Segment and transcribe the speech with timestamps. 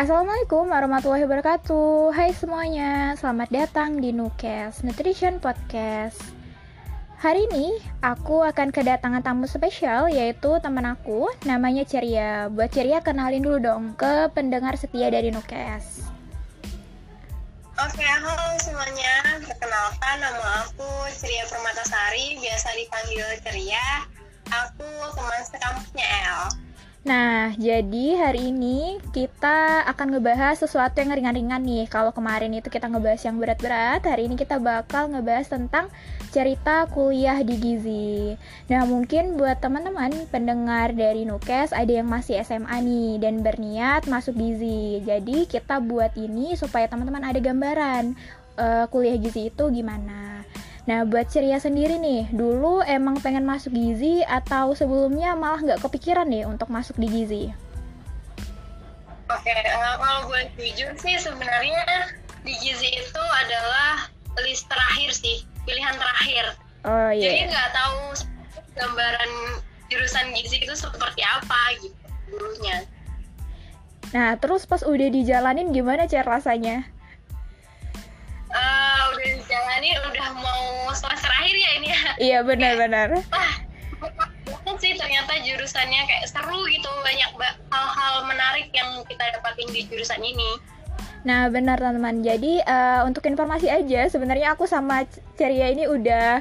[0.00, 6.16] Assalamualaikum warahmatullahi wabarakatuh Hai semuanya, selamat datang di Nukes Nutrition Podcast
[7.20, 13.44] Hari ini aku akan kedatangan tamu spesial yaitu teman aku namanya Ceria Buat Ceria kenalin
[13.44, 16.08] dulu dong ke pendengar setia dari Nukes
[17.76, 19.36] Oke, halo semuanya.
[19.44, 24.08] Perkenalkan nama aku Ceria Permatasari, biasa dipanggil Ceria.
[24.48, 26.69] Aku teman sekampusnya El.
[27.00, 31.88] Nah, jadi hari ini kita akan ngebahas sesuatu yang ringan-ringan nih.
[31.88, 35.88] Kalau kemarin itu kita ngebahas yang berat-berat, hari ini kita bakal ngebahas tentang
[36.28, 38.36] cerita kuliah di Gizi.
[38.68, 44.36] Nah, mungkin buat teman-teman pendengar dari Nukes ada yang masih SMA nih dan berniat masuk
[44.36, 45.00] Gizi.
[45.00, 48.12] Jadi, kita buat ini supaya teman-teman ada gambaran
[48.60, 50.44] uh, kuliah Gizi itu gimana.
[50.88, 56.24] Nah, buat ceria sendiri nih, dulu emang pengen masuk gizi atau sebelumnya malah nggak kepikiran
[56.24, 57.44] nih untuk masuk di gizi?
[59.30, 62.10] Oke, uh, kalau gue jujur sih sebenarnya
[62.42, 64.08] di gizi itu adalah
[64.40, 66.44] list terakhir sih, pilihan terakhir.
[66.88, 67.20] Oh iya.
[67.20, 67.32] Yeah.
[67.36, 68.00] Jadi nggak tahu
[68.80, 69.30] gambaran
[69.92, 71.96] jurusan gizi itu seperti apa gitu
[72.30, 72.86] dulunya.
[74.10, 76.88] Nah, terus pas udah dijalanin gimana cara rasanya?
[82.20, 83.52] Iya benar-benar wah
[84.60, 87.30] kan sih ternyata jurusannya kayak seru gitu banyak
[87.72, 90.60] hal-hal menarik yang kita dapatin di jurusan ini
[91.20, 95.04] Nah benar teman-teman, jadi uh, untuk informasi aja sebenarnya aku sama
[95.36, 96.40] Ceria ini udah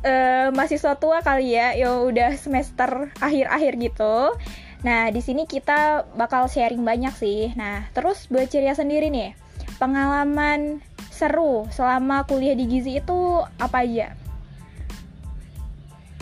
[0.00, 4.32] uh, mahasiswa tua kali ya, ya udah semester akhir-akhir gitu.
[4.80, 7.52] Nah di sini kita bakal sharing banyak sih.
[7.52, 9.36] Nah terus buat Ceria sendiri nih,
[9.76, 10.80] pengalaman
[11.12, 14.16] seru selama kuliah di Gizi itu apa aja?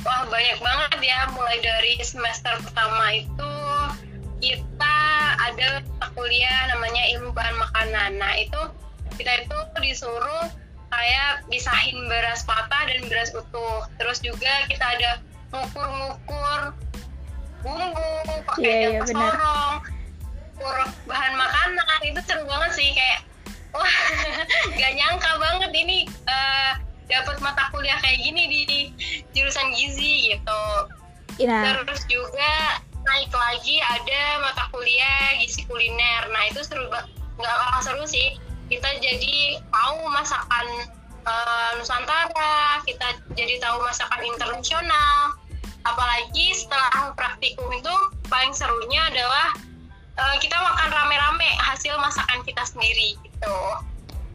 [0.02, 3.54] Wah banyak banget ya, mulai dari semester pertama itu
[4.42, 4.98] kita
[5.38, 5.78] ada
[6.18, 8.18] kuliah namanya ilmu bahan makanan.
[8.18, 8.60] Nah itu
[9.14, 10.50] kita itu disuruh
[10.90, 13.86] kayak pisahin beras patah dan beras utuh.
[13.96, 15.10] Terus juga kita ada
[15.54, 16.74] ngukur-ngukur
[17.62, 18.10] bumbu
[18.42, 19.76] pakai yeah, yeah, sorong,
[20.58, 20.76] ukur
[21.06, 23.22] bahan makanan itu seru banget sih kayak
[23.70, 23.94] wah
[24.78, 26.74] gak nyangka banget ini uh,
[27.06, 28.60] dapat mata kuliah kayak gini di
[29.82, 30.62] gizi gitu
[31.42, 31.82] nah.
[31.82, 37.10] terus juga naik lagi ada mata kuliah gizi kuliner nah itu seru banget
[37.42, 38.38] nggak kalah seru sih
[38.70, 40.66] kita jadi tahu masakan
[41.26, 45.34] uh, Nusantara kita jadi tahu masakan internasional
[45.82, 47.94] apalagi setelah praktikum itu
[48.30, 49.50] paling serunya adalah
[50.18, 53.56] uh, kita makan rame-rame hasil masakan kita sendiri gitu.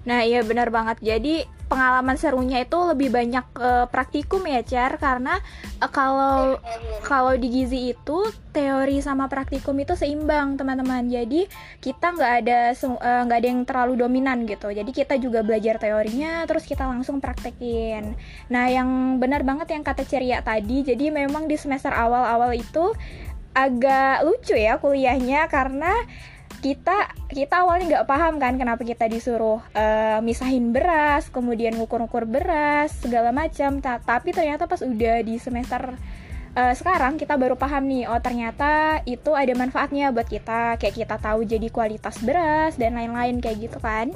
[0.08, 1.00] Nah iya benar banget.
[1.00, 5.38] Jadi pengalaman serunya itu lebih banyak uh, praktikum ya Cer karena
[5.84, 6.56] uh, kalau
[7.04, 11.06] kalau di gizi itu teori sama praktikum itu seimbang teman-teman.
[11.06, 11.46] Jadi
[11.84, 14.72] kita nggak ada nggak uh, ada yang terlalu dominan gitu.
[14.72, 18.18] Jadi kita juga belajar teorinya terus kita langsung praktekin.
[18.50, 22.96] Nah yang benar banget yang kata Ceria tadi jadi memang di semester awal-awal itu
[23.58, 25.90] agak lucu ya kuliahnya karena
[26.58, 32.92] kita kita awalnya nggak paham kan kenapa kita disuruh uh, misahin beras kemudian ngukur-ngukur beras
[32.98, 33.78] segala macam.
[33.80, 35.94] Ta tapi ternyata pas udah di semester
[36.58, 40.82] uh, sekarang kita baru paham nih oh ternyata itu ada manfaatnya buat kita.
[40.82, 44.10] Kayak kita tahu jadi kualitas beras dan lain-lain kayak gitu kan?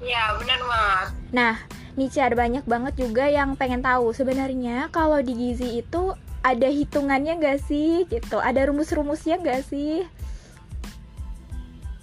[0.00, 1.54] Iya benar banget nah
[1.94, 4.10] nih ada banyak banget juga yang pengen tahu.
[4.10, 8.08] Sebenarnya kalau di gizi itu ada hitungannya gak sih?
[8.08, 8.40] Gitu.
[8.40, 10.08] Ada rumus-rumusnya gak sih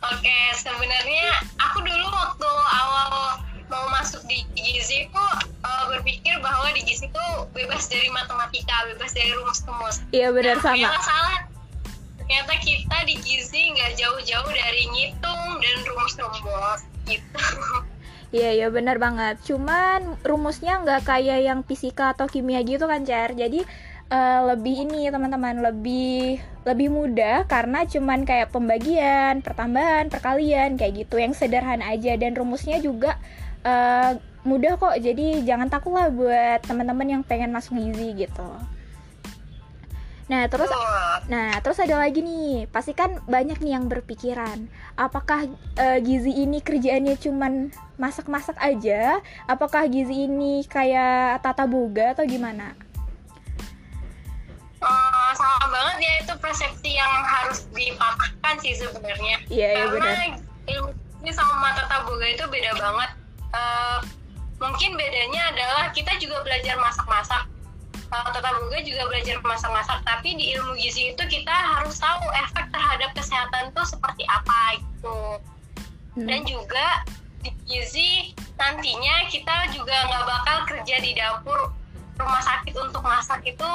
[0.07, 1.27] Oke, sebenarnya
[1.59, 5.25] aku dulu waktu awal mau masuk di gizi itu
[5.67, 9.99] uh, berpikir bahwa di gizi itu bebas dari matematika, bebas dari rumus-rumus.
[10.15, 10.87] Iya benar nah, sama.
[11.03, 11.39] salah.
[12.23, 17.43] Ternyata kita di gizi nggak jauh-jauh dari ngitung dan rumus-rumus gitu.
[18.27, 19.39] Iya iya benar banget.
[19.47, 23.31] Cuman rumusnya nggak kayak yang fisika atau kimia gitu kan, Cer.
[23.31, 23.63] Jadi
[24.11, 31.15] uh, lebih ini teman-teman lebih lebih mudah karena cuman kayak pembagian, pertambahan, perkalian kayak gitu
[31.19, 33.15] yang sederhana aja dan rumusnya juga
[33.63, 34.95] uh, mudah kok.
[34.99, 38.49] Jadi jangan takut lah buat teman-teman yang pengen masuk gizi gitu.
[40.27, 40.67] Nah, terus
[41.31, 42.67] nah, terus ada lagi nih.
[42.67, 44.67] Pasti kan banyak nih yang berpikiran,
[44.99, 45.47] apakah
[45.79, 49.23] uh, gizi ini kerjaannya cuman masak-masak aja?
[49.47, 52.75] Apakah gizi ini kayak tata boga atau gimana?
[55.77, 59.37] Banget ya itu persepsi yang harus dipatahkan sih sebenarnya.
[59.53, 60.41] Iya benar.
[60.67, 60.91] ilmu
[61.23, 63.11] ini sama tata boga itu beda banget.
[63.53, 63.99] Uh,
[64.57, 67.45] mungkin bedanya adalah kita juga belajar masak-masak.
[68.09, 72.65] Uh, tata boga juga belajar masak-masak tapi di ilmu gizi itu kita harus tahu efek
[72.73, 75.37] terhadap kesehatan tuh seperti apa gitu.
[76.17, 76.25] Hmm.
[76.25, 77.05] dan juga
[77.45, 81.69] di gizi nantinya kita juga nggak bakal kerja di dapur
[82.17, 83.69] rumah sakit untuk masak itu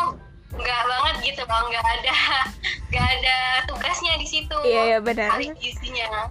[0.53, 2.17] nggak banget gitu loh nggak ada
[2.93, 3.37] nggak ada
[3.69, 4.59] tugasnya di situ.
[4.65, 5.41] Iya iya benar.
[5.57, 6.29] Gizinya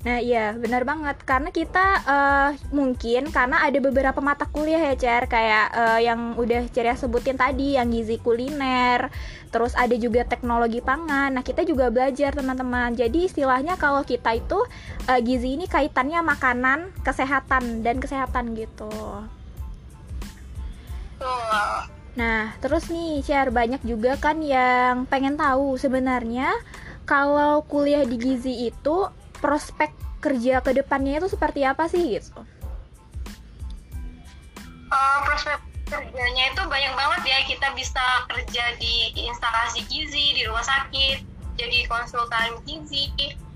[0.00, 1.20] Nah iya benar banget.
[1.28, 5.28] Karena kita uh, mungkin karena ada beberapa mata kuliah ya Cer.
[5.28, 9.12] Kayak uh, yang udah Ceria sebutin tadi yang gizi kuliner
[9.50, 11.36] terus ada juga teknologi pangan.
[11.36, 12.96] Nah kita juga belajar teman-teman.
[12.96, 14.64] Jadi istilahnya kalau kita itu
[15.10, 18.88] uh, gizi ini kaitannya makanan kesehatan dan kesehatan gitu.
[22.18, 26.50] Nah, terus nih, share banyak juga kan yang pengen tahu sebenarnya
[27.06, 29.06] kalau kuliah di gizi itu
[29.38, 32.42] prospek kerja ke depannya itu seperti apa sih gitu?
[34.90, 37.38] Uh, prospek kerjanya itu banyak banget ya.
[37.46, 41.22] Kita bisa kerja di instalasi gizi di rumah sakit
[41.54, 43.10] jadi konsultan gizi.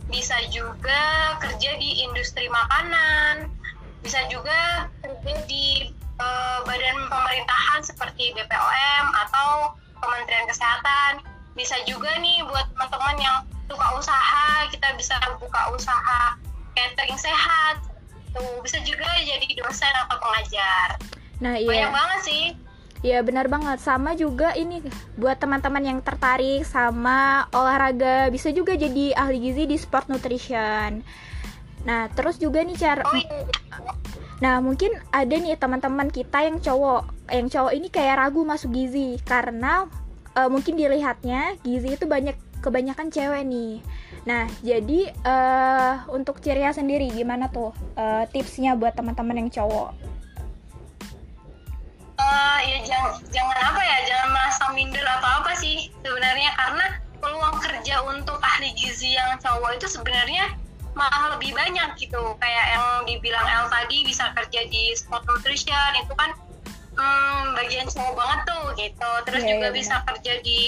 [0.09, 3.51] Bisa juga kerja di industri makanan.
[4.05, 5.91] Bisa juga kerja di
[6.21, 11.13] uh, badan pemerintahan seperti BPOM atau Kementerian Kesehatan.
[11.55, 13.37] Bisa juga nih buat teman-teman yang
[13.71, 16.37] suka usaha kita bisa buka usaha
[16.75, 17.81] catering sehat.
[18.35, 20.99] Tuh bisa juga jadi dosen atau pengajar.
[21.39, 21.71] Nah iya.
[21.71, 22.45] Banyak banget sih.
[23.05, 23.79] Ya benar banget.
[23.85, 24.81] Sama juga ini
[25.21, 31.05] buat teman-teman yang tertarik sama olahraga bisa juga jadi ahli gizi di sport nutrition.
[31.85, 33.45] Nah terus juga nih cara, oh, iya.
[34.45, 39.17] Nah mungkin ada nih teman-teman kita yang cowok, yang cowok ini kayak ragu masuk gizi
[39.25, 39.89] karena
[40.37, 43.81] uh, mungkin dilihatnya gizi itu banyak kebanyakan cewek nih.
[44.29, 49.97] Nah, jadi uh, untuk Ciria sendiri gimana tuh uh, tipsnya buat teman-teman yang cowok?
[52.21, 56.87] Uh, ya jangan jangan apa ya, jangan merasa minder atau apa sih sebenarnya karena
[57.17, 60.53] peluang kerja untuk ahli gizi yang cowok itu sebenarnya
[60.95, 62.23] malah lebih banyak gitu.
[62.39, 66.31] Kayak yang dibilang El tadi bisa kerja di sport nutrition itu kan
[66.97, 69.11] hmm, bagian cowok banget tuh gitu.
[69.29, 70.59] Terus yeah, juga yeah, bisa kerja di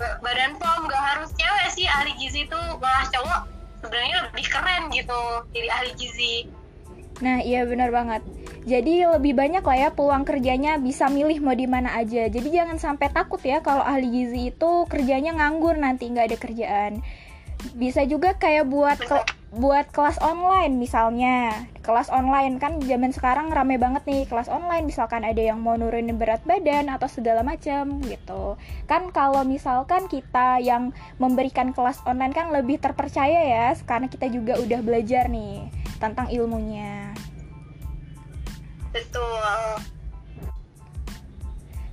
[0.00, 3.40] badan pom gak harus cewek sih ahli gizi tuh malah cowok
[3.84, 5.20] sebenarnya lebih keren gitu
[5.52, 6.34] jadi ahli gizi.
[7.20, 8.24] Nah iya benar banget.
[8.64, 12.28] Jadi lebih banyak lah ya peluang kerjanya bisa milih mau di mana aja.
[12.28, 16.92] Jadi jangan sampai takut ya kalau ahli gizi itu kerjanya nganggur nanti nggak ada kerjaan.
[17.76, 19.00] Bisa juga kayak buat
[19.50, 21.66] buat kelas online misalnya.
[21.82, 26.14] Kelas online kan zaman sekarang rame banget nih kelas online misalkan ada yang mau nurunin
[26.14, 28.54] berat badan atau segala macam gitu.
[28.86, 34.54] Kan kalau misalkan kita yang memberikan kelas online kan lebih terpercaya ya karena kita juga
[34.62, 35.66] udah belajar nih
[35.98, 37.10] tentang ilmunya.
[38.94, 39.98] Betul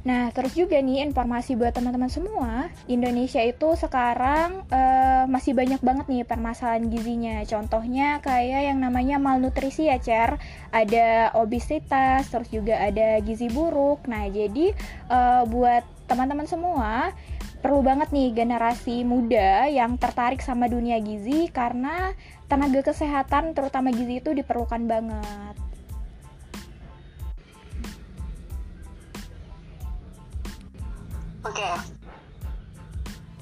[0.08, 6.08] Nah, terus juga nih informasi buat teman-teman semua, Indonesia itu sekarang uh, masih banyak banget
[6.08, 7.44] nih permasalahan gizinya.
[7.44, 10.40] Contohnya kayak yang namanya malnutrisi ya, Cer.
[10.72, 14.08] Ada obesitas, terus juga ada gizi buruk.
[14.08, 14.72] Nah, jadi
[15.12, 17.12] uh, buat teman-teman semua,
[17.60, 22.16] perlu banget nih generasi muda yang tertarik sama dunia gizi karena
[22.48, 25.47] tenaga kesehatan terutama gizi itu diperlukan banget.
[31.48, 31.64] Oke.
[31.64, 31.76] Okay.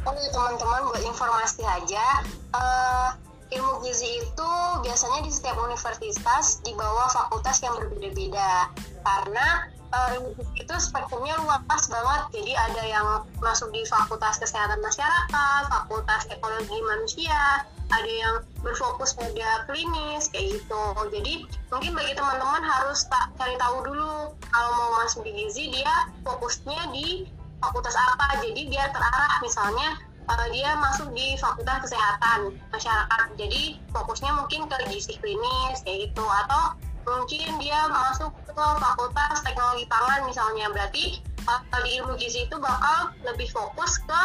[0.06, 2.22] Teman-teman buat informasi aja,
[2.54, 3.18] uh,
[3.50, 4.52] ilmu gizi itu
[4.86, 8.70] biasanya di setiap universitas di bawah fakultas yang berbeda-beda
[9.02, 12.22] karena uh, ilmu gizi itu spektrumnya luas banget.
[12.38, 13.08] Jadi ada yang
[13.42, 20.84] masuk di fakultas kesehatan masyarakat, fakultas ekologi manusia, ada yang berfokus pada klinis kayak gitu.
[21.10, 21.34] Jadi
[21.74, 26.94] mungkin bagi teman-teman harus tak cari tahu dulu kalau mau masuk di gizi dia fokusnya
[26.94, 27.26] di
[27.66, 28.40] fakultas apa.
[28.46, 29.98] Jadi biar terarah misalnya
[30.30, 33.28] uh, dia masuk di fakultas kesehatan masyarakat.
[33.38, 36.26] Jadi fokusnya mungkin ke gizi klinis kayak gitu.
[36.26, 40.70] Atau mungkin dia masuk ke fakultas teknologi pangan misalnya.
[40.70, 41.20] Berarti
[41.50, 44.22] uh, di ilmu gizi itu bakal lebih fokus ke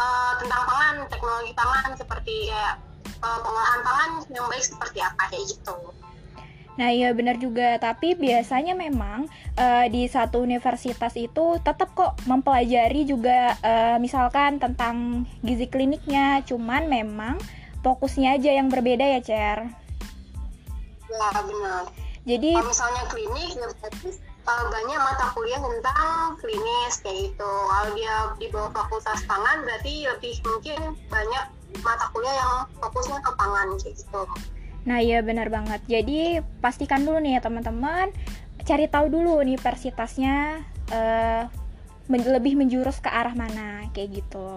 [0.00, 1.92] uh, tentang pangan teknologi pangan.
[2.00, 2.80] Seperti kayak
[3.20, 5.76] uh, pengolahan pangan yang baik seperti apa kayak gitu
[6.80, 9.28] Nah iya benar juga, tapi biasanya memang
[9.60, 16.88] uh, di satu universitas itu tetap kok mempelajari juga uh, misalkan tentang gizi kliniknya, cuman
[16.88, 17.36] memang
[17.84, 19.58] fokusnya aja yang berbeda ya Cer.
[21.12, 21.84] Ya benar.
[22.24, 24.08] Jadi kalau misalnya klinik ya berarti
[24.48, 27.52] uh, banyak mata kuliah tentang klinis kayak gitu.
[27.68, 31.44] Kalau dia di bawah fakultas pangan berarti lebih mungkin banyak
[31.84, 34.24] mata kuliah yang fokusnya ke pangan kayak gitu.
[34.88, 35.80] Nah iya benar banget.
[35.88, 38.12] Jadi pastikan dulu nih ya teman-teman,
[38.64, 41.44] cari tahu dulu universitasnya uh,
[42.10, 44.50] men lebih menjurus ke arah mana kayak gitu.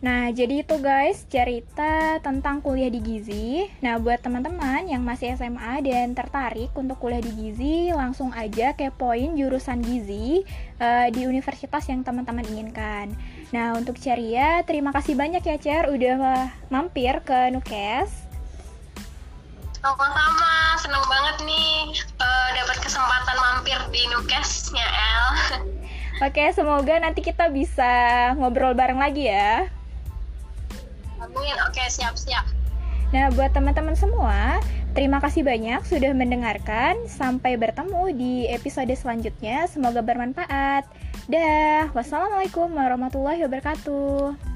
[0.00, 3.68] Nah, jadi itu guys cerita tentang kuliah di Gizi.
[3.84, 9.36] Nah, buat teman-teman yang masih SMA dan tertarik untuk kuliah di Gizi, langsung aja kepoin
[9.36, 10.40] jurusan Gizi
[10.80, 13.12] uh, di universitas yang teman-teman inginkan.
[13.52, 18.24] Nah, untuk Ceria, terima kasih banyak ya Cer udah mampir ke Nukes.
[19.84, 25.24] Sama-sama, seneng banget nih uh, dapat kesempatan mampir di Nukesnya El.
[26.24, 27.92] Oke, semoga nanti kita bisa
[28.40, 29.68] ngobrol bareng lagi ya.
[31.20, 31.56] Amin.
[31.68, 32.44] Oke, siap-siap.
[33.10, 34.62] Nah, buat teman-teman semua,
[34.94, 36.94] terima kasih banyak sudah mendengarkan.
[37.10, 39.66] Sampai bertemu di episode selanjutnya.
[39.66, 40.86] Semoga bermanfaat.
[41.26, 44.49] Dah, wassalamualaikum warahmatullahi wabarakatuh.